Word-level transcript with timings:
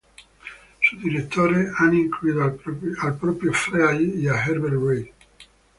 Sus 0.81 0.99
directores 0.99 1.69
han 1.77 1.93
incluido 1.93 2.43
al 2.43 3.17
propio 3.19 3.53
Fry 3.53 4.13
y 4.19 4.27
a 4.29 4.43
Herbert 4.43 4.83
Read. 4.83 5.05